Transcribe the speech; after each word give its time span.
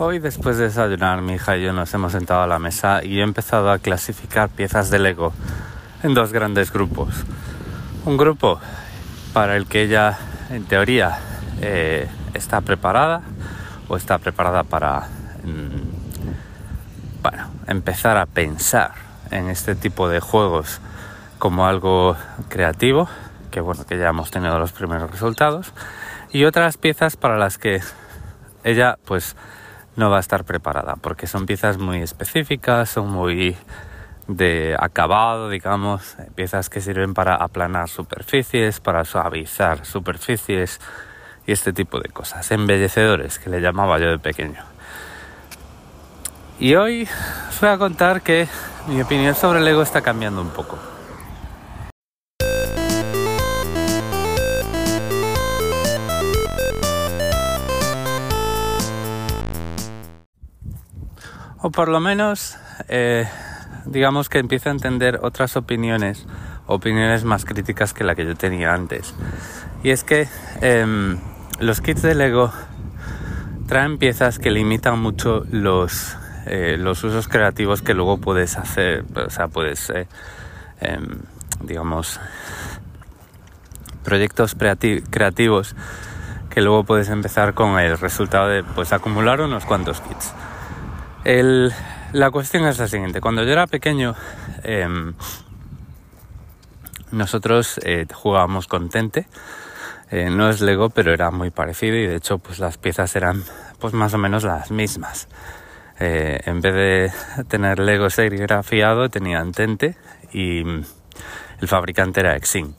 Hoy 0.00 0.20
después 0.20 0.58
de 0.58 0.64
desayunar 0.66 1.22
mi 1.22 1.34
hija 1.34 1.56
y 1.56 1.64
yo 1.64 1.72
nos 1.72 1.92
hemos 1.92 2.12
sentado 2.12 2.42
a 2.42 2.46
la 2.46 2.60
mesa 2.60 3.02
y 3.02 3.18
he 3.18 3.22
empezado 3.24 3.68
a 3.68 3.80
clasificar 3.80 4.48
piezas 4.48 4.90
de 4.90 5.00
Lego 5.00 5.32
en 6.04 6.14
dos 6.14 6.32
grandes 6.32 6.72
grupos. 6.72 7.24
Un 8.04 8.16
grupo 8.16 8.60
para 9.32 9.56
el 9.56 9.66
que 9.66 9.82
ella 9.82 10.16
en 10.50 10.66
teoría 10.66 11.18
eh, 11.60 12.06
está 12.32 12.60
preparada 12.60 13.22
o 13.88 13.96
está 13.96 14.18
preparada 14.18 14.62
para 14.62 15.08
mm, 15.42 17.20
bueno, 17.20 17.50
empezar 17.66 18.18
a 18.18 18.26
pensar 18.26 18.92
en 19.32 19.48
este 19.48 19.74
tipo 19.74 20.08
de 20.08 20.20
juegos 20.20 20.80
como 21.40 21.66
algo 21.66 22.16
creativo, 22.48 23.08
que 23.50 23.60
bueno, 23.60 23.84
que 23.84 23.98
ya 23.98 24.10
hemos 24.10 24.30
tenido 24.30 24.60
los 24.60 24.70
primeros 24.70 25.10
resultados, 25.10 25.72
y 26.30 26.44
otras 26.44 26.76
piezas 26.76 27.16
para 27.16 27.36
las 27.36 27.58
que 27.58 27.80
ella 28.62 28.96
pues 29.04 29.34
no 29.98 30.10
va 30.10 30.18
a 30.18 30.20
estar 30.20 30.44
preparada, 30.44 30.94
porque 30.94 31.26
son 31.26 31.44
piezas 31.44 31.76
muy 31.76 32.00
específicas, 32.02 32.88
son 32.88 33.10
muy 33.10 33.56
de 34.28 34.76
acabado, 34.78 35.50
digamos, 35.50 36.16
piezas 36.36 36.70
que 36.70 36.80
sirven 36.80 37.14
para 37.14 37.34
aplanar 37.34 37.88
superficies, 37.88 38.78
para 38.78 39.04
suavizar 39.04 39.84
superficies 39.84 40.80
y 41.46 41.52
este 41.52 41.72
tipo 41.72 41.98
de 41.98 42.10
cosas, 42.10 42.48
embellecedores 42.52 43.40
que 43.40 43.50
le 43.50 43.60
llamaba 43.60 43.98
yo 43.98 44.08
de 44.08 44.20
pequeño. 44.20 44.62
Y 46.60 46.76
hoy 46.76 47.08
os 47.48 47.60
voy 47.60 47.70
a 47.70 47.78
contar 47.78 48.22
que 48.22 48.46
mi 48.86 49.02
opinión 49.02 49.34
sobre 49.34 49.58
el 49.58 49.66
ego 49.66 49.82
está 49.82 50.00
cambiando 50.00 50.40
un 50.40 50.50
poco. 50.50 50.78
Por 61.72 61.88
lo 61.88 62.00
menos, 62.00 62.56
eh, 62.88 63.28
digamos 63.84 64.28
que 64.28 64.38
empiezo 64.38 64.68
a 64.68 64.72
entender 64.72 65.20
otras 65.22 65.56
opiniones, 65.56 66.26
opiniones 66.66 67.24
más 67.24 67.44
críticas 67.44 67.92
que 67.92 68.04
la 68.04 68.14
que 68.14 68.24
yo 68.24 68.34
tenía 68.36 68.72
antes. 68.72 69.14
Y 69.82 69.90
es 69.90 70.04
que 70.04 70.28
em, 70.60 71.18
los 71.60 71.80
kits 71.80 72.02
de 72.02 72.14
Lego 72.14 72.52
traen 73.66 73.98
piezas 73.98 74.38
que 74.38 74.50
limitan 74.50 74.98
mucho 74.98 75.44
los, 75.50 76.16
eh, 76.46 76.76
los 76.78 77.04
usos 77.04 77.28
creativos 77.28 77.82
que 77.82 77.94
luego 77.94 78.18
puedes 78.18 78.56
hacer, 78.56 79.04
o 79.14 79.30
sea, 79.30 79.48
puedes, 79.48 79.90
eh, 79.90 80.06
em, 80.80 81.20
digamos, 81.62 82.20
proyectos 84.04 84.56
creativos 84.56 85.74
que 86.48 86.62
luego 86.62 86.84
puedes 86.84 87.08
empezar 87.10 87.52
con 87.52 87.78
el 87.78 87.98
resultado 87.98 88.48
de 88.48 88.64
pues 88.64 88.92
acumular 88.92 89.40
unos 89.42 89.66
cuantos 89.66 90.00
kits 90.00 90.32
la 91.28 92.30
cuestión 92.30 92.66
es 92.66 92.78
la 92.78 92.88
siguiente. 92.88 93.20
Cuando 93.20 93.44
yo 93.44 93.52
era 93.52 93.66
pequeño, 93.66 94.14
em, 94.62 95.12
nosotros 97.10 97.78
eh, 97.84 98.06
jugábamos 98.10 98.66
con 98.66 98.88
Tente. 98.88 99.26
Eh, 100.10 100.30
no 100.30 100.48
es 100.48 100.62
Lego, 100.62 100.88
pero 100.88 101.12
era 101.12 101.30
muy 101.30 101.50
parecido 101.50 101.96
y 101.96 102.06
de 102.06 102.16
hecho 102.16 102.38
pues 102.38 102.58
las 102.58 102.78
piezas 102.78 103.14
eran 103.14 103.44
pues 103.78 103.92
más 103.92 104.14
o 104.14 104.18
menos 104.18 104.42
las 104.44 104.70
mismas. 104.70 105.28
Eh, 106.00 106.40
en 106.46 106.62
vez 106.62 106.74
de 106.74 107.44
tener 107.48 107.78
Lego 107.78 108.08
serigrafiado 108.08 109.10
tenían 109.10 109.52
Tente 109.52 109.96
y 110.32 110.60
el 110.60 111.68
fabricante 111.68 112.20
era 112.20 112.36
Exim. 112.36 112.72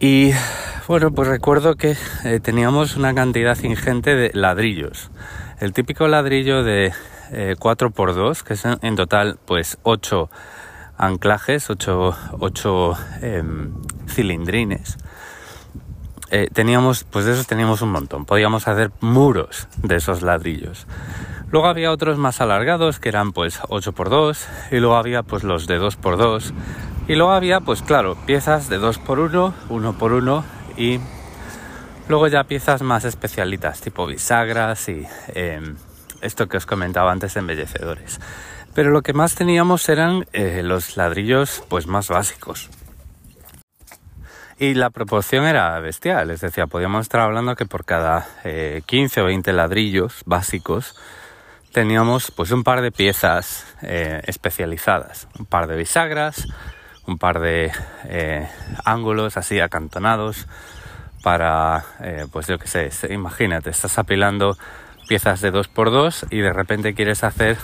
Y 0.00 0.32
bueno, 0.86 1.10
pues 1.10 1.28
recuerdo 1.28 1.74
que 1.74 1.94
teníamos 2.42 2.96
una 2.96 3.12
cantidad 3.14 3.58
ingente 3.62 4.14
de 4.14 4.30
ladrillos. 4.32 5.10
El 5.60 5.72
típico 5.72 6.06
ladrillo 6.06 6.62
de 6.62 6.94
4x2, 7.30 8.40
eh, 8.40 8.44
que 8.46 8.56
son 8.56 8.78
en 8.82 8.96
total 8.96 9.38
pues 9.44 9.78
8 9.82 10.30
anclajes, 10.96 11.70
8, 11.70 12.96
em, 13.22 13.72
cilindrines. 14.08 14.98
Eh, 16.30 16.48
teníamos, 16.52 17.04
pues 17.04 17.24
de 17.24 17.32
esos 17.32 17.46
teníamos 17.46 17.80
un 17.80 17.90
montón, 17.90 18.26
podíamos 18.26 18.68
hacer 18.68 18.90
muros 19.00 19.68
de 19.82 19.96
esos 19.96 20.22
ladrillos. 20.22 20.86
Luego 21.50 21.68
había 21.68 21.90
otros 21.90 22.18
más 22.18 22.42
alargados 22.42 22.98
que 22.98 23.08
eran 23.08 23.32
pues 23.32 23.60
8x2 23.62 24.46
y 24.70 24.80
luego 24.80 24.96
había 24.96 25.22
pues 25.22 25.44
los 25.44 25.66
de 25.66 25.80
2x2 25.80 26.52
y 27.08 27.14
luego 27.14 27.32
había 27.32 27.60
pues 27.60 27.80
claro 27.80 28.16
piezas 28.26 28.68
de 28.68 28.78
2x1, 28.78 29.54
1x1 29.70 30.42
y 30.76 31.00
luego 32.06 32.26
ya 32.26 32.44
piezas 32.44 32.82
más 32.82 33.06
especialitas 33.06 33.80
tipo 33.80 34.06
bisagras 34.06 34.90
y 34.90 35.06
em, 35.28 35.76
esto 36.20 36.48
que 36.48 36.56
os 36.56 36.66
comentaba 36.66 37.12
antes 37.12 37.34
de 37.34 37.40
embellecedores. 37.40 38.20
Pero 38.74 38.90
lo 38.90 39.02
que 39.02 39.12
más 39.12 39.34
teníamos 39.34 39.88
eran 39.88 40.26
eh, 40.32 40.62
los 40.62 40.96
ladrillos 40.96 41.64
pues 41.68 41.86
más 41.86 42.08
básicos. 42.08 42.70
Y 44.58 44.74
la 44.74 44.90
proporción 44.90 45.46
era 45.46 45.78
bestial, 45.80 46.30
es 46.30 46.40
decir, 46.40 46.64
podíamos 46.66 47.02
estar 47.02 47.20
hablando 47.20 47.54
que 47.54 47.64
por 47.64 47.84
cada 47.84 48.26
15 48.86 49.20
eh, 49.20 49.22
o 49.22 49.26
20 49.26 49.52
ladrillos 49.52 50.22
básicos 50.26 50.96
teníamos 51.72 52.32
pues 52.32 52.50
un 52.50 52.64
par 52.64 52.80
de 52.80 52.90
piezas 52.90 53.66
eh, 53.82 54.20
especializadas, 54.26 55.28
un 55.38 55.46
par 55.46 55.68
de 55.68 55.76
bisagras, 55.76 56.48
un 57.06 57.18
par 57.18 57.38
de 57.38 57.70
ángulos 58.84 59.36
así 59.36 59.60
acantonados 59.60 60.46
para, 61.22 61.84
pues 62.32 62.46
yo 62.46 62.58
qué 62.58 62.66
sé, 62.66 62.90
imagínate, 63.12 63.70
estás 63.70 63.98
apilando 63.98 64.56
piezas 65.08 65.40
de 65.40 65.52
2x2 65.52 66.26
y 66.30 66.38
de 66.38 66.52
repente 66.52 66.94
quieres 66.94 67.24
hacer 67.24 67.56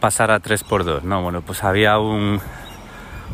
pasar 0.00 0.30
a 0.30 0.40
3x2. 0.40 1.02
No, 1.02 1.22
bueno, 1.22 1.42
pues 1.42 1.64
había 1.64 1.98
un 1.98 2.40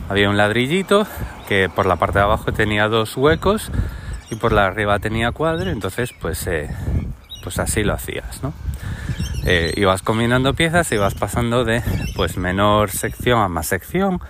había 0.08 0.28
un 0.28 0.36
ladrillito 0.36 1.06
que 1.48 1.68
por 1.68 1.86
la 1.86 1.96
parte 1.96 2.18
de 2.18 2.24
abajo 2.24 2.52
tenía 2.52 2.88
dos 2.88 3.16
huecos 3.16 3.70
y 4.30 4.36
por 4.36 4.52
la 4.52 4.66
arriba 4.66 4.98
tenía 4.98 5.32
cuadro, 5.32 5.70
entonces 5.70 6.12
pues 6.20 6.46
eh, 6.46 6.68
pues 7.42 7.58
así 7.58 7.82
lo 7.82 7.94
hacías, 7.94 8.42
¿no? 8.42 8.52
Eh, 9.46 9.74
ibas 9.76 10.02
combinando 10.02 10.54
piezas 10.54 10.90
y 10.92 10.94
ibas 10.94 11.14
pasando 11.14 11.64
de 11.64 11.82
pues 12.16 12.36
menor 12.36 12.90
sección 12.90 13.40
a 13.40 13.48
más 13.48 13.66
sección 13.66 14.20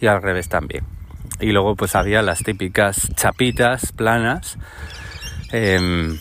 y 0.00 0.06
al 0.06 0.22
revés 0.22 0.48
también. 0.48 0.84
Y 1.40 1.52
luego 1.52 1.74
pues 1.74 1.94
había 1.94 2.22
las 2.22 2.42
típicas 2.42 3.10
chapitas 3.14 3.92
planas 3.92 4.58
em, 5.52 6.18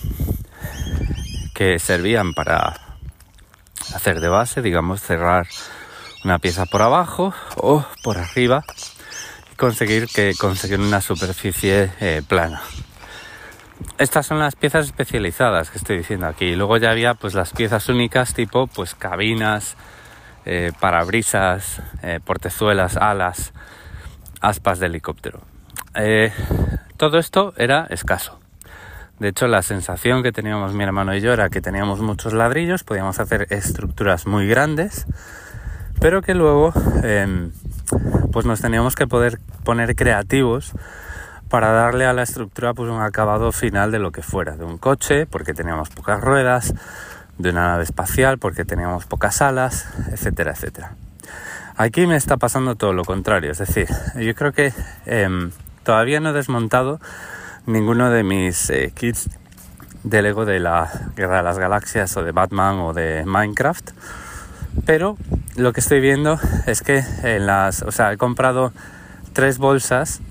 que 1.63 1.79
servían 1.79 2.33
para 2.33 2.73
hacer 3.95 4.19
de 4.19 4.27
base, 4.27 4.61
digamos, 4.61 5.01
cerrar 5.01 5.47
una 6.25 6.37
pieza 6.37 6.65
por 6.65 6.81
abajo 6.81 7.33
o 7.55 7.85
por 8.03 8.17
arriba 8.17 8.65
y 9.49 9.55
conseguir 9.55 10.07
que 10.07 10.33
conseguir 10.37 10.81
una 10.81 10.99
superficie 10.99 11.89
eh, 12.01 12.21
plana. 12.27 12.61
Estas 13.97 14.25
son 14.25 14.39
las 14.39 14.57
piezas 14.57 14.87
especializadas 14.87 15.69
que 15.69 15.77
estoy 15.77 15.99
diciendo 15.99 16.27
aquí. 16.27 16.53
Luego 16.53 16.75
ya 16.75 16.91
había 16.91 17.13
pues 17.13 17.33
las 17.33 17.53
piezas 17.53 17.87
únicas 17.87 18.33
tipo 18.33 18.67
pues 18.67 18.93
cabinas, 18.93 19.77
eh, 20.43 20.73
parabrisas, 20.81 21.81
eh, 22.01 22.19
portezuelas, 22.21 22.97
alas, 22.97 23.53
aspas 24.41 24.79
de 24.79 24.87
helicóptero. 24.87 25.39
todo 26.97 27.19
esto 27.19 27.53
era 27.55 27.87
escaso. 27.89 28.42
De 29.19 29.29
hecho, 29.29 29.47
la 29.47 29.61
sensación 29.61 30.23
que 30.23 30.31
teníamos 30.31 30.73
mi 30.73 30.83
hermano 30.83 31.15
y 31.15 31.21
yo 31.21 31.33
era 31.33 31.49
que 31.49 31.61
teníamos 31.61 32.01
muchos 32.01 32.33
ladrillos, 32.33 32.83
podíamos 32.83 33.19
hacer 33.19 33.47
estructuras 33.51 34.25
muy 34.25 34.47
grandes, 34.47 35.05
pero 35.99 36.21
que 36.21 36.33
luego 36.33 36.73
em, 37.03 37.51
pues 38.31 38.45
nos 38.45 38.61
teníamos 38.61 38.95
que 38.95 39.07
poder 39.07 39.39
poner 39.63 39.95
creativos 39.95 40.73
para 41.47 41.71
darle 41.71 42.05
a 42.05 42.13
la 42.13 42.23
estructura 42.23 42.73
pues 42.73 42.89
un 42.89 42.99
acabado 42.99 43.51
final 43.51 43.91
de 43.91 43.99
lo 43.99 44.11
que 44.11 44.23
fuera, 44.23 44.57
de 44.57 44.65
un 44.65 44.79
coche, 44.79 45.27
porque 45.27 45.53
teníamos 45.53 45.89
pocas 45.89 46.19
ruedas, 46.19 46.73
de 47.37 47.49
una 47.51 47.67
nave 47.67 47.83
espacial, 47.83 48.39
porque 48.39 48.65
teníamos 48.65 49.05
pocas 49.05 49.41
alas, 49.41 49.87
etcétera, 50.11 50.51
etcétera. 50.51 50.95
Aquí 51.75 52.07
me 52.07 52.15
está 52.15 52.37
pasando 52.37 52.75
todo 52.75 52.93
lo 52.93 53.03
contrario, 53.03 53.51
es 53.51 53.59
decir, 53.59 53.87
yo 54.15 54.33
creo 54.35 54.51
que 54.51 54.73
em, 55.05 55.51
todavía 55.83 56.19
no 56.19 56.29
he 56.29 56.33
desmontado 56.33 56.99
ninguno 57.65 58.09
de 58.09 58.23
mis 58.23 58.69
eh, 58.69 58.91
kits 58.95 59.29
de 60.03 60.21
Lego 60.21 60.45
de 60.45 60.59
la 60.59 60.91
Guerra 61.15 61.37
de 61.37 61.43
las 61.43 61.57
Galaxias 61.57 62.15
o 62.17 62.23
de 62.23 62.31
Batman 62.31 62.79
o 62.79 62.93
de 62.93 63.25
Minecraft. 63.25 63.91
Pero 64.85 65.17
lo 65.55 65.71
que 65.71 65.79
estoy 65.79 66.01
viendo 66.01 66.39
es 66.65 66.81
que 66.81 67.03
en 67.23 67.45
las, 67.45 67.83
o 67.83 67.91
sea, 67.91 68.11
he 68.11 68.17
comprado 68.17 68.73
tres 69.33 69.57
bolsas 69.57 70.21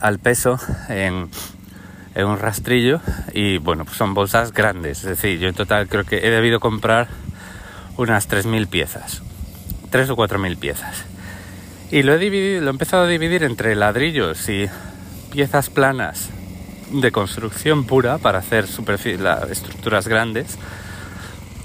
al 0.00 0.18
peso 0.18 0.58
en, 0.88 1.28
un 2.16 2.38
rastrillo 2.38 3.00
y 3.32 3.58
bueno, 3.58 3.84
pues 3.84 3.96
son 3.96 4.14
bolsas 4.14 4.52
grandes. 4.52 4.98
Es 4.98 5.04
decir, 5.04 5.38
yo 5.38 5.48
en 5.48 5.54
total 5.54 5.88
creo 5.88 6.04
que 6.04 6.18
he 6.18 6.30
debido 6.30 6.60
comprar 6.60 7.08
unas 7.96 8.28
3.000 8.28 8.68
piezas, 8.68 9.22
3 9.90 10.10
o 10.10 10.16
4.000 10.16 10.58
piezas. 10.58 11.04
Y 11.90 12.02
lo 12.02 12.12
he 12.14 12.18
dividido, 12.18 12.60
lo 12.60 12.68
he 12.68 12.70
empezado 12.70 13.04
a 13.04 13.08
dividir 13.08 13.42
entre 13.42 13.74
ladrillos 13.74 14.48
y 14.48 14.68
piezas 15.30 15.70
planas 15.70 16.30
de 16.90 17.12
construcción 17.12 17.84
pura 17.84 18.18
para 18.18 18.40
hacer 18.40 18.66
las 19.20 19.50
estructuras 19.50 20.08
grandes 20.08 20.58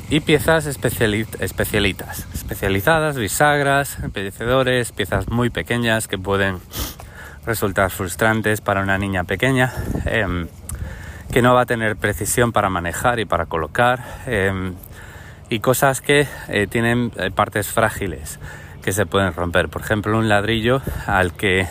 y 0.10 0.20
piezas 0.20 0.68
especialitas, 0.68 2.28
especializadas, 2.34 3.18
bisagras, 3.18 3.98
embellecedores, 4.04 4.92
piezas 4.92 5.30
muy 5.30 5.50
pequeñas 5.50 6.08
que 6.08 6.20
pueden 6.20 6.60
resultar 7.46 7.90
frustrantes 7.90 8.62
para 8.62 8.82
una 8.82 9.00
niña 9.00 9.24
pequeña, 9.24 9.74
em, 10.06 10.48
que 11.32 11.42
no 11.42 11.56
va 11.56 11.62
a 11.62 11.66
tener 11.66 11.96
precisión 11.96 12.52
para 12.52 12.70
manejar 12.70 13.20
y 13.20 13.26
para 13.26 13.48
colocar, 13.48 14.04
em, 14.28 14.76
y 15.50 15.60
cosas 15.60 16.02
que 16.02 16.28
eh, 16.50 16.68
tienen 16.68 17.12
eh, 17.18 17.32
partes 17.32 17.68
frágiles 17.68 18.40
que 18.84 18.92
se 18.92 19.08
pueden 19.08 19.34
romper. 19.34 19.70
Por 19.70 19.82
ejemplo, 19.82 20.18
un 20.18 20.30
ladrillo 20.30 20.82
al 21.08 21.34
que 21.34 21.68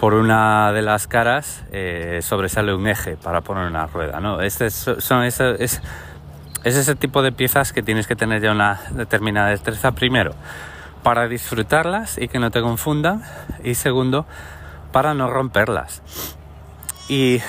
por 0.00 0.14
una 0.14 0.72
de 0.72 0.80
las 0.80 1.06
caras 1.06 1.62
eh, 1.72 2.20
sobresale 2.22 2.72
un 2.72 2.88
eje 2.88 3.18
para 3.18 3.42
poner 3.42 3.66
una 3.66 3.86
rueda. 3.86 4.18
¿no? 4.18 4.40
Este 4.40 4.70
son, 4.70 5.24
es, 5.24 5.40
es, 5.40 5.82
ese 6.64 6.94
tipo 6.96 7.20
de 7.20 7.32
piezas 7.32 7.74
que 7.74 7.82
tienes 7.82 8.06
que 8.06 8.16
tener 8.16 8.40
ya 8.40 8.50
una 8.50 8.80
determinada 8.92 9.50
destreza 9.50 9.92
primero 9.92 10.34
para 11.02 11.28
disfrutarlas 11.28 12.16
y 12.16 12.28
que 12.28 12.38
no 12.38 12.50
te 12.50 12.62
confundan 12.62 13.22
y 13.62 13.74
segundo 13.74 14.24
para 14.90 15.12
no 15.12 15.28
romperlas. 15.28 16.02
Y 17.10 17.42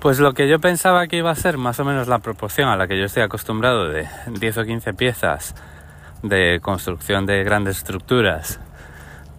pues 0.00 0.18
lo 0.18 0.34
que 0.34 0.48
yo 0.48 0.58
pensaba 0.58 1.06
que 1.06 1.16
iba 1.16 1.30
a 1.30 1.36
ser 1.36 1.58
más 1.58 1.78
o 1.78 1.84
menos 1.84 2.08
la 2.08 2.18
proporción 2.18 2.68
a 2.68 2.76
la 2.76 2.88
que 2.88 2.98
yo 2.98 3.04
estoy 3.04 3.22
acostumbrado 3.22 3.88
de 3.88 4.08
10 4.26 4.58
o 4.58 4.64
15 4.64 4.94
piezas 4.94 5.54
de 6.24 6.58
construcción 6.60 7.24
de 7.24 7.44
grandes 7.44 7.78
estructuras 7.78 8.58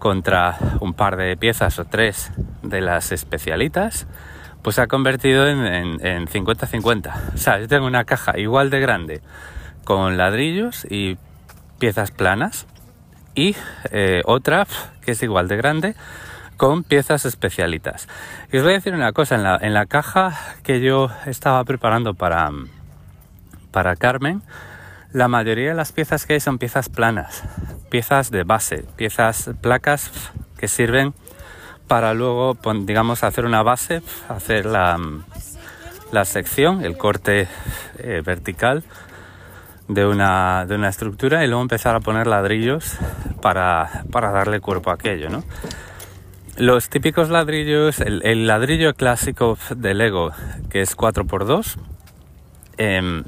contra 0.00 0.58
un 0.80 0.94
par 0.94 1.16
de 1.16 1.36
piezas 1.36 1.78
o 1.78 1.84
tres 1.84 2.32
de 2.62 2.80
las 2.80 3.12
especialitas, 3.12 4.08
pues 4.62 4.76
se 4.76 4.82
ha 4.82 4.88
convertido 4.88 5.46
en 5.46 6.26
50-50. 6.26 7.34
O 7.34 7.38
sea, 7.38 7.60
yo 7.60 7.68
tengo 7.68 7.86
una 7.86 8.04
caja 8.04 8.36
igual 8.38 8.70
de 8.70 8.80
grande 8.80 9.20
con 9.84 10.16
ladrillos 10.16 10.84
y 10.90 11.16
piezas 11.78 12.10
planas 12.10 12.66
y 13.34 13.54
eh, 13.90 14.22
otra 14.24 14.66
que 15.04 15.12
es 15.12 15.22
igual 15.22 15.48
de 15.48 15.56
grande 15.56 15.94
con 16.56 16.82
piezas 16.84 17.24
especialitas. 17.24 18.06
Y 18.52 18.58
os 18.58 18.62
voy 18.62 18.72
a 18.72 18.76
decir 18.76 18.92
una 18.92 19.12
cosa, 19.12 19.36
en 19.36 19.42
la, 19.42 19.58
en 19.60 19.72
la 19.72 19.86
caja 19.86 20.38
que 20.62 20.80
yo 20.80 21.08
estaba 21.26 21.64
preparando 21.64 22.14
para, 22.14 22.50
para 23.70 23.96
Carmen, 23.96 24.42
la 25.12 25.28
mayoría 25.28 25.70
de 25.70 25.74
las 25.74 25.92
piezas 25.92 26.26
que 26.26 26.34
hay 26.34 26.40
son 26.40 26.58
piezas 26.58 26.88
planas, 26.88 27.42
piezas 27.90 28.30
de 28.30 28.44
base, 28.44 28.84
piezas 28.96 29.50
placas 29.60 30.10
que 30.56 30.68
sirven 30.68 31.14
para 31.88 32.14
luego, 32.14 32.56
digamos, 32.82 33.24
hacer 33.24 33.44
una 33.44 33.62
base, 33.62 34.02
hacer 34.28 34.66
la, 34.66 34.96
la 36.12 36.24
sección, 36.24 36.84
el 36.84 36.96
corte 36.96 37.48
eh, 37.98 38.22
vertical 38.24 38.84
de 39.88 40.06
una, 40.06 40.66
de 40.66 40.76
una 40.76 40.88
estructura 40.88 41.44
y 41.44 41.48
luego 41.48 41.62
empezar 41.62 41.96
a 41.96 42.00
poner 42.00 42.28
ladrillos 42.28 42.96
para, 43.42 44.04
para 44.12 44.30
darle 44.30 44.60
cuerpo 44.60 44.90
a 44.90 44.94
aquello, 44.94 45.28
¿no? 45.30 45.42
Los 46.56 46.90
típicos 46.90 47.30
ladrillos, 47.30 48.00
el, 48.00 48.46
ladrillo 48.46 48.94
clásico 48.94 49.58
de 49.74 49.94
Lego, 49.94 50.32
que 50.68 50.82
es 50.82 50.96
4x2, 50.96 51.76
eh, 52.76 53.22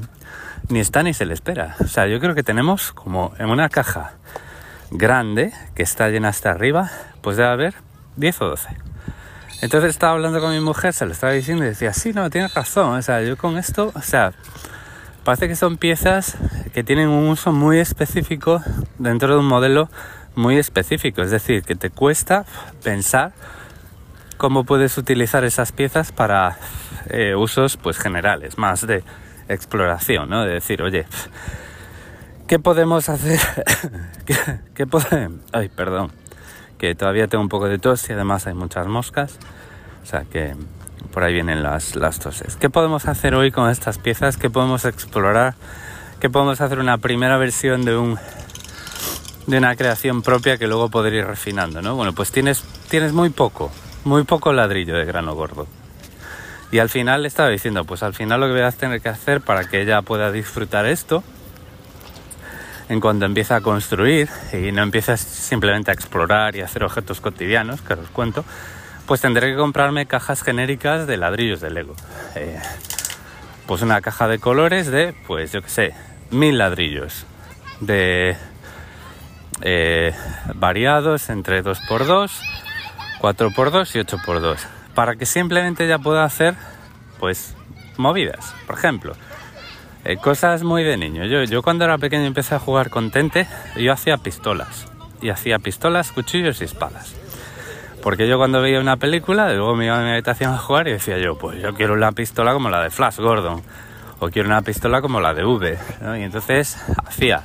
ni 0.72 0.80
está 0.80 1.02
ni 1.02 1.12
se 1.12 1.26
le 1.26 1.34
espera. 1.34 1.76
O 1.80 1.86
sea, 1.86 2.06
yo 2.06 2.19
creo 2.19 2.34
que 2.34 2.42
tenemos 2.42 2.92
como 2.92 3.34
en 3.38 3.50
una 3.50 3.69
caja 3.69 4.14
grande 4.90 5.52
que 5.74 5.82
está 5.82 6.08
llena 6.08 6.28
hasta 6.28 6.50
arriba, 6.50 6.90
pues 7.20 7.36
debe 7.36 7.50
haber 7.50 7.74
10 8.16 8.40
o 8.40 8.48
12. 8.48 8.69
Entonces 9.60 9.90
estaba 9.90 10.14
hablando 10.14 10.40
con 10.40 10.52
mi 10.52 10.60
mujer, 10.60 10.94
se 10.94 11.04
lo 11.04 11.12
estaba 11.12 11.34
diciendo 11.34 11.64
y 11.64 11.69
decía, 11.69 11.92
sí, 11.92 12.12
no, 12.14 12.30
tienes 12.30 12.54
razón. 12.54 12.96
O 12.96 13.02
sea, 13.02 13.22
yo 13.22 13.36
con 13.36 13.58
esto, 13.58 13.92
o 13.94 14.00
sea, 14.00 14.32
parece 15.24 15.46
que 15.46 15.56
son 15.56 15.76
piezas 15.76 16.36
que 16.72 16.82
tienen 16.82 17.08
un 17.08 17.28
uso 17.28 17.52
muy 17.52 17.78
específico 17.78 18.62
dentro 18.98 19.34
de 19.34 19.40
un 19.40 19.46
modelo 19.46 19.90
muy 20.34 20.56
específico. 20.56 21.20
Es 21.20 21.30
decir, 21.30 21.64
que 21.64 21.74
te 21.74 21.90
cuesta 21.90 22.46
pensar 22.82 23.34
cómo 24.38 24.64
puedes 24.64 24.96
utilizar 24.96 25.44
esas 25.44 25.70
piezas 25.70 26.12
para 26.12 26.56
eh, 27.10 27.34
usos 27.34 27.76
pues 27.76 27.98
generales, 27.98 28.56
más 28.56 28.86
de 28.86 29.04
exploración, 29.49 30.31
¿no? 30.31 30.44
De 30.44 30.55
decir, 30.55 30.83
oye, 30.83 31.06
¿qué 32.47 32.59
podemos 32.59 33.09
hacer? 33.09 33.41
¿Qué, 34.75 34.87
podemos? 34.87 35.41
Ay, 35.53 35.69
perdón, 35.69 36.12
que 36.79 36.94
todavía 36.94 37.29
tengo 37.29 37.43
un 37.43 37.49
poco 37.49 37.69
de 37.69 37.79
tos 37.79 38.09
y 38.11 38.12
además 38.12 38.47
hay 38.47 38.55
muchas 38.55 38.87
moscas, 38.87 39.39
o 40.03 40.06
sea 40.06 40.25
que 40.25 40.55
por 41.12 41.25
ahí 41.25 41.33
vienen 41.33 41.62
las, 41.62 41.97
las 41.97 42.19
toses. 42.19 42.56
¿Qué 42.56 42.71
podemos 42.71 43.06
hacer 43.06 43.35
hoy 43.35 43.50
con 43.50 43.69
estas 43.71 43.99
piezas? 43.99 44.37
¿Qué 44.37 44.50
podemos 44.50 44.85
explorar? 44.85 45.55
¿Qué 46.21 46.31
podemos 46.31 46.61
hacer 46.61 46.79
una 46.79 46.99
primera 46.99 47.37
versión 47.37 47.85
de 47.85 47.97
un 47.97 48.19
de 49.47 49.59
una 49.59 49.75
creación 49.75 50.23
propia 50.23 50.56
que 50.56 50.67
luego 50.67 50.89
poder 50.89 51.15
ir 51.15 51.27
refinando, 51.27 51.83
¿no? 51.83 51.97
Bueno, 51.97 52.12
pues 52.12 52.31
tienes, 52.31 52.62
tienes 52.89 53.12
muy 53.12 53.31
poco, 53.31 53.71
muy 54.05 54.25
poco 54.25 54.53
ladrillo 54.53 54.94
de 54.94 55.05
grano 55.05 55.35
gordo. 55.35 55.67
Y 56.72 56.78
al 56.78 56.88
final 56.88 57.20
le 57.20 57.28
estaba 57.28 57.50
diciendo, 57.50 57.84
pues 57.84 58.02
al 58.02 58.14
final 58.14 58.40
lo 58.40 58.46
que 58.46 58.52
voy 58.54 58.62
a 58.62 58.72
tener 58.72 59.02
que 59.02 59.10
hacer 59.10 59.42
para 59.42 59.64
que 59.64 59.82
ella 59.82 60.00
pueda 60.00 60.32
disfrutar 60.32 60.86
esto, 60.86 61.22
en 62.88 62.98
cuanto 62.98 63.26
empiece 63.26 63.52
a 63.52 63.60
construir 63.60 64.30
y 64.54 64.72
no 64.72 64.82
empiece 64.82 65.19
simplemente 65.19 65.90
a 65.90 65.94
explorar 65.94 66.56
y 66.56 66.62
a 66.62 66.64
hacer 66.64 66.82
objetos 66.82 67.20
cotidianos, 67.20 67.82
que 67.82 67.92
os 67.92 68.08
cuento, 68.08 68.42
pues 69.06 69.20
tendré 69.20 69.50
que 69.50 69.56
comprarme 69.58 70.06
cajas 70.06 70.42
genéricas 70.42 71.06
de 71.06 71.19
ladrillos 71.19 71.60
de 71.60 71.70
Lego. 71.70 71.94
Eh, 72.36 72.58
pues 73.66 73.82
una 73.82 74.00
caja 74.00 74.26
de 74.26 74.38
colores 74.38 74.86
de, 74.86 75.14
pues 75.26 75.52
yo 75.52 75.60
qué 75.60 75.69
sé, 75.69 75.94
mil 76.30 76.56
ladrillos 76.56 77.26
de 77.80 78.34
eh, 79.60 80.14
variados 80.54 81.28
entre 81.28 81.62
2x2, 81.62 82.30
4x2 83.20 83.94
y 83.94 83.98
8x2 83.98 84.81
para 84.94 85.17
que 85.17 85.27
simplemente 85.27 85.87
ya 85.87 85.99
pueda 85.99 86.25
hacer 86.25 86.55
pues 87.19 87.55
movidas, 87.97 88.55
por 88.67 88.77
ejemplo. 88.77 89.15
Eh, 90.05 90.17
cosas 90.17 90.65
muy 90.65 90.83
de 90.83 90.97
niño. 90.97 91.25
Yo, 91.27 91.44
yo 91.44 91.62
cuando 91.62 91.85
era 91.85 91.97
pequeño 91.99 92.25
empecé 92.25 92.56
a 92.56 92.59
jugar 92.59 92.91
con 92.91 93.11
Tente, 93.11 93.47
yo 93.77 93.93
hacía 93.93 94.17
pistolas. 94.17 94.87
Y 95.21 95.29
hacía 95.29 95.61
pistolas, 95.61 96.11
cuchillos 96.11 96.61
y 96.61 96.65
espadas. 96.65 97.15
Porque 98.03 98.27
yo 98.27 98.37
cuando 98.37 98.61
veía 98.61 98.81
una 98.81 98.97
película, 98.97 99.53
luego 99.53 99.77
me 99.77 99.87
iba 99.87 99.97
a 99.97 100.03
mi 100.03 100.11
habitación 100.11 100.53
a 100.53 100.59
jugar 100.59 100.89
y 100.89 100.93
decía 100.93 101.19
yo, 101.19 101.39
pues 101.39 101.62
yo 101.62 101.73
quiero 101.75 101.94
una 101.94 102.11
pistola 102.11 102.53
como 102.53 102.69
la 102.69 102.83
de 102.83 102.91
Flash 102.91 103.19
Gordon. 103.19 103.62
O 104.19 104.29
quiero 104.29 104.49
una 104.49 104.62
pistola 104.62 105.00
como 105.00 105.21
la 105.21 105.35
de 105.35 105.44
V. 105.44 105.79
Y 106.19 106.22
entonces 106.22 106.77
hacía 107.06 107.43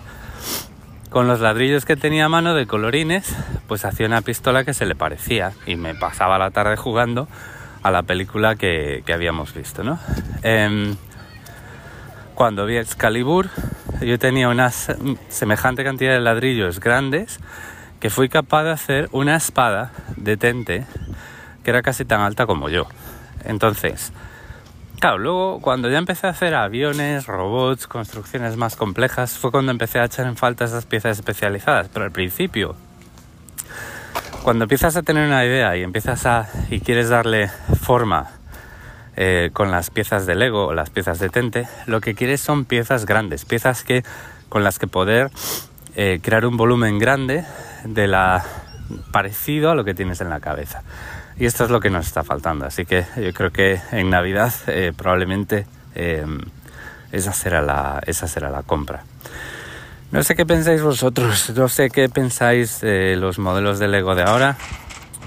con 1.17 1.27
los 1.27 1.39
ladrillos 1.39 1.83
que 1.83 1.95
tenía 1.95 2.25
a 2.25 2.29
mano 2.29 2.53
de 2.53 2.67
colorines, 2.67 3.35
pues 3.67 3.85
hacía 3.85 4.05
una 4.05 4.21
pistola 4.21 4.63
que 4.63 4.75
se 4.75 4.85
le 4.85 4.93
parecía 4.93 5.53
y 5.65 5.75
me 5.75 5.95
pasaba 5.95 6.37
la 6.37 6.51
tarde 6.51 6.77
jugando 6.77 7.27
a 7.81 7.89
la 7.89 8.03
película 8.03 8.55
que, 8.55 9.03
habíamos 9.11 9.51
visto, 9.51 9.83
¿no? 9.83 9.97
Em, 10.43 10.95
cuando 12.35 12.67
vi 12.67 12.77
Excalibur, 12.77 13.49
yo 13.99 14.19
tenía 14.19 14.47
una 14.47 14.69
semejante 14.69 15.83
cantidad 15.83 16.11
de 16.11 16.19
ladrillos 16.19 16.79
grandes 16.79 17.39
que 17.99 18.11
fui 18.11 18.29
capaz 18.29 18.65
de 18.65 18.71
hacer 18.73 19.09
una 19.11 19.35
espada 19.35 19.93
de 20.17 20.37
tente 20.37 20.85
que 21.63 21.71
era 21.71 21.81
casi 21.81 22.05
tan 22.05 22.21
alta 22.21 22.45
como 22.45 22.69
yo. 22.69 22.85
Entonces, 23.43 24.13
Claro, 24.99 25.19
luego 25.19 25.59
cuando 25.61 25.91
ya 25.91 25.99
empecé 25.99 26.25
a 26.25 26.31
hacer 26.31 26.55
aviones, 26.55 27.27
robots, 27.27 27.85
construcciones 27.85 28.57
más 28.57 28.75
complejas, 28.75 29.37
fue 29.37 29.51
cuando 29.51 29.71
empecé 29.71 29.99
a 29.99 30.05
echar 30.05 30.25
en 30.25 30.35
falta 30.35 30.65
esas 30.65 30.87
piezas 30.87 31.19
especializadas. 31.19 31.87
Pero 31.93 32.05
al 32.05 32.11
principio, 32.11 32.75
cuando 34.41 34.65
empiezas 34.65 34.95
a 34.95 35.03
tener 35.03 35.27
una 35.27 35.45
idea 35.45 35.77
y 35.77 35.83
empiezas 35.83 36.25
a 36.25 36.49
y 36.71 36.79
quieres 36.79 37.09
darle 37.09 37.49
forma 37.83 38.31
eh, 39.15 39.51
con 39.53 39.69
las 39.69 39.91
piezas 39.91 40.25
de 40.25 40.33
Lego 40.33 40.65
o 40.65 40.73
las 40.73 40.89
piezas 40.89 41.19
de 41.19 41.29
Tente, 41.29 41.67
lo 41.85 42.01
que 42.01 42.15
quieres 42.15 42.41
son 42.41 42.65
piezas 42.65 43.05
grandes, 43.05 43.45
piezas 43.45 43.83
que 43.83 44.03
con 44.49 44.63
las 44.63 44.79
que 44.79 44.87
poder 44.87 45.29
eh, 45.95 46.19
crear 46.23 46.43
un 46.47 46.57
volumen 46.57 46.97
grande 46.97 47.45
de 47.83 48.07
la 48.07 48.43
parecido 49.11 49.69
a 49.69 49.75
lo 49.75 49.83
que 49.83 49.93
tienes 49.93 50.21
en 50.21 50.31
la 50.31 50.39
cabeza. 50.39 50.81
Y 51.39 51.45
esto 51.45 51.65
es 51.65 51.69
lo 51.69 51.79
que 51.79 51.89
nos 51.89 52.07
está 52.07 52.23
faltando. 52.23 52.65
Así 52.65 52.85
que 52.85 53.05
yo 53.15 53.33
creo 53.33 53.51
que 53.51 53.79
en 53.91 54.09
Navidad 54.09 54.53
eh, 54.67 54.91
probablemente 54.95 55.67
em, 55.93 56.39
esa, 57.11 57.33
será 57.33 57.61
la, 57.61 58.01
esa 58.05 58.27
será 58.27 58.49
la 58.49 58.63
compra. 58.63 59.03
No 60.11 60.23
sé 60.23 60.35
qué 60.35 60.45
pensáis 60.45 60.81
vosotros, 60.81 61.51
no 61.55 61.67
sé 61.67 61.89
qué 61.89 62.07
pensáis 62.07 62.79
de 62.79 63.17
los 63.17 63.39
modelos 63.39 63.77
de 63.77 63.89
Lego 63.89 64.15
de 64.15 64.23
ahora, 64.23 64.55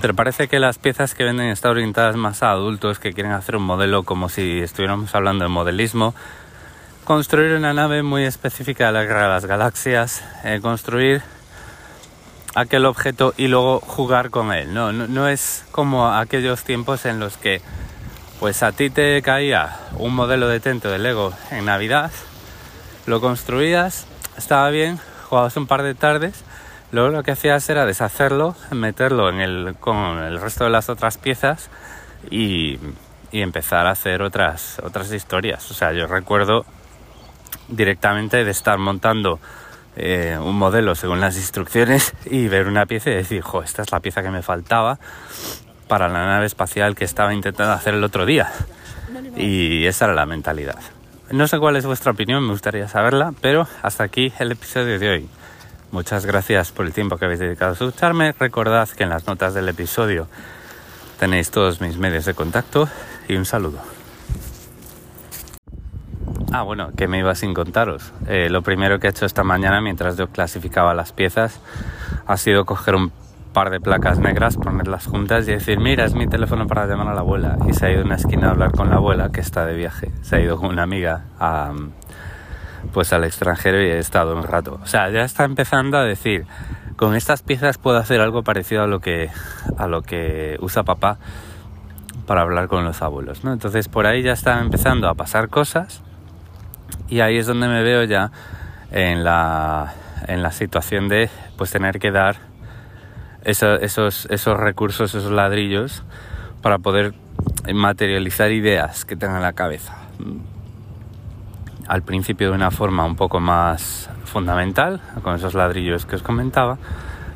pero 0.00 0.14
parece 0.14 0.48
que 0.48 0.58
las 0.58 0.78
piezas 0.78 1.14
que 1.14 1.22
venden 1.22 1.48
están 1.48 1.72
orientadas 1.72 2.16
más 2.16 2.42
a 2.42 2.50
adultos 2.50 2.98
que 2.98 3.12
quieren 3.12 3.32
hacer 3.32 3.56
un 3.56 3.62
modelo 3.62 4.04
como 4.04 4.30
si 4.30 4.60
estuviéramos 4.60 5.14
hablando 5.14 5.44
de 5.44 5.50
modelismo. 5.50 6.14
Construir 7.04 7.52
una 7.52 7.74
nave 7.74 8.02
muy 8.02 8.24
específica 8.24 8.86
de 8.86 8.92
la 8.92 9.04
Guerra 9.04 9.24
de 9.24 9.28
las 9.28 9.44
Galaxias, 9.44 10.24
eh, 10.44 10.60
construir 10.62 11.22
aquel 12.54 12.86
objeto 12.86 13.34
y 13.36 13.48
luego 13.48 13.80
jugar 13.80 14.30
con 14.30 14.52
él. 14.52 14.74
No, 14.74 14.92
no, 14.92 15.28
es 15.28 15.64
como 15.70 16.12
aquellos 16.12 16.64
tiempos 16.64 17.06
en 17.06 17.20
los 17.20 17.36
que 17.36 17.60
pues 18.38 18.62
a 18.62 18.72
ti 18.72 18.88
te 18.90 19.20
caía 19.22 19.78
un 19.98 20.14
modelo 20.14 20.48
de 20.48 20.60
tento 20.60 20.90
de 20.90 20.98
Lego 20.98 21.32
en 21.50 21.66
Navidad 21.66 22.10
lo 23.06 23.20
construías, 23.20 24.06
estaba 24.36 24.70
bien, 24.70 24.98
jugabas 25.28 25.56
un 25.56 25.66
par 25.66 25.82
de 25.82 25.94
tardes, 25.94 26.44
luego 26.92 27.08
lo 27.08 27.22
que 27.22 27.32
hacías 27.32 27.68
era 27.68 27.86
deshacerlo, 27.86 28.54
meterlo 28.70 29.28
en 29.30 29.40
el, 29.40 29.74
con 29.80 30.18
el 30.18 30.40
resto 30.40 30.64
de 30.64 30.70
las 30.70 30.88
otras 30.88 31.18
piezas 31.18 31.70
y, 32.30 32.78
y 33.32 33.42
empezar 33.42 33.86
a 33.86 33.90
hacer 33.90 34.22
otras, 34.22 34.80
otras 34.84 35.12
historias. 35.12 35.70
O 35.70 35.74
sea, 35.74 35.92
yo 35.92 36.06
recuerdo 36.06 36.64
directamente 37.68 38.44
de 38.44 38.50
estar 38.50 38.78
montando 38.78 39.40
eh, 40.02 40.38
un 40.38 40.56
modelo 40.56 40.94
según 40.94 41.20
las 41.20 41.36
instrucciones 41.36 42.14
y 42.24 42.48
ver 42.48 42.66
una 42.66 42.86
pieza 42.86 43.10
y 43.10 43.14
decir, 43.14 43.42
jo, 43.42 43.62
esta 43.62 43.82
es 43.82 43.92
la 43.92 44.00
pieza 44.00 44.22
que 44.22 44.30
me 44.30 44.42
faltaba 44.42 44.98
para 45.88 46.08
la 46.08 46.24
nave 46.24 46.46
espacial 46.46 46.94
que 46.94 47.04
estaba 47.04 47.34
intentando 47.34 47.72
hacer 47.72 47.94
el 47.94 48.04
otro 48.04 48.24
día. 48.24 48.50
Y 49.36 49.86
esa 49.86 50.06
era 50.06 50.14
la 50.14 50.26
mentalidad. 50.26 50.78
No 51.30 51.46
sé 51.46 51.58
cuál 51.58 51.76
es 51.76 51.86
vuestra 51.86 52.12
opinión, 52.12 52.44
me 52.44 52.52
gustaría 52.52 52.88
saberla, 52.88 53.32
pero 53.40 53.68
hasta 53.82 54.04
aquí 54.04 54.32
el 54.38 54.52
episodio 54.52 54.98
de 54.98 55.08
hoy. 55.08 55.28
Muchas 55.92 56.26
gracias 56.26 56.72
por 56.72 56.86
el 56.86 56.92
tiempo 56.92 57.16
que 57.16 57.24
habéis 57.24 57.40
dedicado 57.40 57.72
a 57.72 57.74
escucharme. 57.74 58.32
Recordad 58.38 58.88
que 58.88 59.02
en 59.02 59.10
las 59.10 59.26
notas 59.26 59.54
del 59.54 59.68
episodio 59.68 60.28
tenéis 61.18 61.50
todos 61.50 61.80
mis 61.80 61.98
medios 61.98 62.24
de 62.24 62.34
contacto 62.34 62.88
y 63.28 63.34
un 63.34 63.44
saludo. 63.44 63.99
Ah, 66.52 66.62
bueno, 66.62 66.90
que 66.96 67.06
me 67.06 67.20
iba 67.20 67.32
sin 67.36 67.54
contaros. 67.54 68.12
Eh, 68.26 68.50
lo 68.50 68.62
primero 68.62 68.98
que 68.98 69.06
he 69.06 69.10
hecho 69.10 69.24
esta 69.24 69.44
mañana 69.44 69.80
mientras 69.80 70.16
yo 70.16 70.26
clasificaba 70.28 70.94
las 70.94 71.12
piezas 71.12 71.60
ha 72.26 72.36
sido 72.36 72.64
coger 72.64 72.96
un 72.96 73.12
par 73.52 73.70
de 73.70 73.80
placas 73.80 74.18
negras, 74.18 74.56
ponerlas 74.56 75.06
juntas 75.06 75.46
y 75.46 75.52
decir, 75.52 75.78
mira, 75.78 76.04
es 76.04 76.14
mi 76.14 76.26
teléfono 76.26 76.66
para 76.66 76.86
llamar 76.86 77.08
a 77.08 77.14
la 77.14 77.20
abuela. 77.20 77.56
Y 77.68 77.72
se 77.72 77.86
ha 77.86 77.90
ido 77.92 78.02
a 78.02 78.04
una 78.04 78.16
esquina 78.16 78.48
a 78.48 78.50
hablar 78.50 78.72
con 78.72 78.90
la 78.90 78.96
abuela 78.96 79.30
que 79.30 79.40
está 79.40 79.64
de 79.64 79.76
viaje. 79.76 80.10
Se 80.22 80.36
ha 80.36 80.40
ido 80.40 80.56
con 80.56 80.70
una 80.70 80.82
amiga 80.82 81.24
a, 81.38 81.72
pues 82.92 83.12
al 83.12 83.22
extranjero 83.22 83.80
y 83.80 83.86
he 83.86 83.98
estado 83.98 84.36
un 84.36 84.42
rato. 84.42 84.80
O 84.82 84.86
sea, 84.86 85.08
ya 85.10 85.22
está 85.22 85.44
empezando 85.44 85.98
a 85.98 86.02
decir, 86.02 86.46
con 86.96 87.14
estas 87.14 87.42
piezas 87.42 87.78
puedo 87.78 87.98
hacer 87.98 88.20
algo 88.20 88.42
parecido 88.42 88.82
a 88.82 88.86
lo 88.88 88.98
que, 88.98 89.30
a 89.78 89.86
lo 89.86 90.02
que 90.02 90.56
usa 90.60 90.82
papá 90.82 91.18
para 92.26 92.42
hablar 92.42 92.66
con 92.66 92.84
los 92.84 93.02
abuelos, 93.02 93.44
¿no? 93.44 93.52
Entonces 93.52 93.88
por 93.88 94.06
ahí 94.06 94.22
ya 94.22 94.32
están 94.32 94.64
empezando 94.64 95.08
a 95.08 95.14
pasar 95.14 95.48
cosas 95.48 96.02
y 97.08 97.20
ahí 97.20 97.36
es 97.38 97.46
donde 97.46 97.68
me 97.68 97.82
veo 97.82 98.04
ya 98.04 98.30
en 98.90 99.24
la, 99.24 99.94
en 100.26 100.42
la 100.42 100.52
situación 100.52 101.08
de 101.08 101.30
pues 101.56 101.70
tener 101.70 101.98
que 101.98 102.10
dar 102.10 102.36
esos, 103.44 104.26
esos 104.30 104.56
recursos, 104.56 105.14
esos 105.14 105.30
ladrillos 105.30 106.02
para 106.62 106.78
poder 106.78 107.14
materializar 107.72 108.50
ideas 108.50 109.04
que 109.04 109.16
tenga 109.16 109.36
en 109.36 109.42
la 109.42 109.52
cabeza. 109.52 109.96
Al 111.88 112.02
principio 112.02 112.50
de 112.50 112.54
una 112.54 112.70
forma 112.70 113.04
un 113.04 113.16
poco 113.16 113.40
más 113.40 114.08
fundamental, 114.24 115.00
con 115.22 115.34
esos 115.34 115.54
ladrillos 115.54 116.06
que 116.06 116.16
os 116.16 116.22
comentaba, 116.22 116.78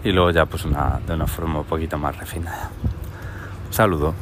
y 0.04 0.12
luego 0.12 0.30
ya 0.30 0.46
pues 0.46 0.64
una, 0.64 1.00
de 1.06 1.14
una 1.14 1.26
forma 1.26 1.61
un 1.61 1.64
poquito 1.64 1.99
más 1.99 2.16
refinada. 2.16 2.70
Un 3.66 3.73
saludo. 3.73 4.14